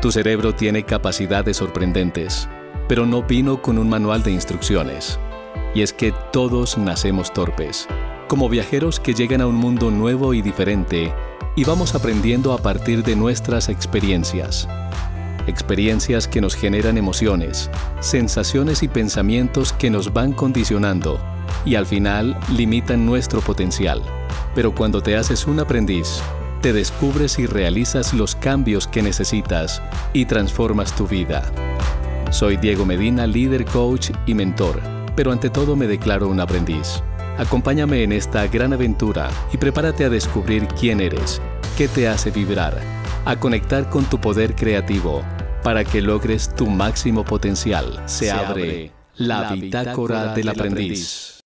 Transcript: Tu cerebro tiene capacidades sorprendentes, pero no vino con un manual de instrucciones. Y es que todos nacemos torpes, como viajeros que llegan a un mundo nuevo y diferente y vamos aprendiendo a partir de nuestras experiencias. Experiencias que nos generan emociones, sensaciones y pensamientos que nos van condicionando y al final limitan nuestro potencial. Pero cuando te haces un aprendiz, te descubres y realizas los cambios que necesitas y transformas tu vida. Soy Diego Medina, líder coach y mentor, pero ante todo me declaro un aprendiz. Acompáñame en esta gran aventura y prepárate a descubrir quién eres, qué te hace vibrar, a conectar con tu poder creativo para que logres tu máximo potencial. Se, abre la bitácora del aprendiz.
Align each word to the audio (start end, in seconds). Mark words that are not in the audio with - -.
Tu 0.00 0.10
cerebro 0.10 0.54
tiene 0.54 0.84
capacidades 0.84 1.58
sorprendentes, 1.58 2.48
pero 2.88 3.04
no 3.04 3.22
vino 3.22 3.60
con 3.60 3.76
un 3.76 3.90
manual 3.90 4.22
de 4.22 4.30
instrucciones. 4.32 5.20
Y 5.74 5.82
es 5.82 5.92
que 5.92 6.14
todos 6.32 6.78
nacemos 6.78 7.34
torpes, 7.34 7.86
como 8.26 8.48
viajeros 8.48 8.98
que 8.98 9.12
llegan 9.12 9.42
a 9.42 9.46
un 9.46 9.56
mundo 9.56 9.90
nuevo 9.90 10.32
y 10.32 10.40
diferente 10.40 11.12
y 11.54 11.64
vamos 11.64 11.94
aprendiendo 11.94 12.54
a 12.54 12.58
partir 12.62 13.02
de 13.02 13.14
nuestras 13.14 13.68
experiencias. 13.68 14.66
Experiencias 15.46 16.26
que 16.26 16.40
nos 16.40 16.54
generan 16.54 16.96
emociones, 16.96 17.70
sensaciones 18.00 18.82
y 18.82 18.88
pensamientos 18.88 19.74
que 19.74 19.90
nos 19.90 20.14
van 20.14 20.32
condicionando 20.32 21.20
y 21.66 21.74
al 21.74 21.84
final 21.84 22.38
limitan 22.56 23.04
nuestro 23.04 23.42
potencial. 23.42 24.02
Pero 24.54 24.74
cuando 24.74 25.02
te 25.02 25.16
haces 25.16 25.46
un 25.46 25.60
aprendiz, 25.60 26.22
te 26.60 26.72
descubres 26.72 27.38
y 27.38 27.46
realizas 27.46 28.12
los 28.12 28.34
cambios 28.34 28.86
que 28.86 29.02
necesitas 29.02 29.82
y 30.12 30.26
transformas 30.26 30.94
tu 30.94 31.06
vida. 31.06 31.42
Soy 32.30 32.56
Diego 32.58 32.84
Medina, 32.84 33.26
líder 33.26 33.64
coach 33.64 34.10
y 34.26 34.34
mentor, 34.34 34.80
pero 35.16 35.32
ante 35.32 35.48
todo 35.50 35.74
me 35.74 35.86
declaro 35.86 36.28
un 36.28 36.38
aprendiz. 36.38 37.02
Acompáñame 37.38 38.02
en 38.02 38.12
esta 38.12 38.46
gran 38.46 38.72
aventura 38.74 39.30
y 39.52 39.56
prepárate 39.56 40.04
a 40.04 40.10
descubrir 40.10 40.68
quién 40.68 41.00
eres, 41.00 41.40
qué 41.78 41.88
te 41.88 42.06
hace 42.06 42.30
vibrar, 42.30 42.78
a 43.24 43.36
conectar 43.36 43.88
con 43.88 44.04
tu 44.04 44.20
poder 44.20 44.54
creativo 44.54 45.22
para 45.62 45.84
que 45.84 46.02
logres 46.02 46.54
tu 46.54 46.66
máximo 46.66 47.24
potencial. 47.24 48.02
Se, 48.06 48.30
abre 48.30 48.92
la 49.16 49.52
bitácora 49.52 50.34
del 50.34 50.50
aprendiz. 50.50 51.39